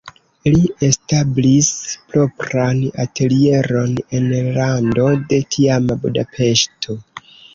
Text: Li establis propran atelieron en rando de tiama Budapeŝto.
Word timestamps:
Li 0.53 0.61
establis 0.85 1.67
propran 2.13 2.79
atelieron 3.03 3.93
en 4.19 4.25
rando 4.57 5.05
de 5.33 5.41
tiama 5.57 5.99
Budapeŝto. 6.07 6.97